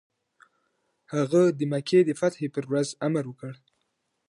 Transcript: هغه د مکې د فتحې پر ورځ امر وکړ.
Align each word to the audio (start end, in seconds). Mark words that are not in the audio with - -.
هغه 1.13 1.41
د 1.57 1.59
مکې 1.71 1.99
د 2.05 2.09
فتحې 2.19 2.47
پر 2.55 2.63
ورځ 2.71 2.89
امر 3.07 3.23
وکړ. 3.27 3.51